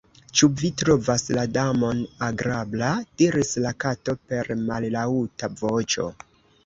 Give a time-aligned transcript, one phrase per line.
[0.39, 2.89] "Ĉu vi trovas la Damon agrabla?"
[3.23, 6.09] diris la Kato per mallaŭta voĉo.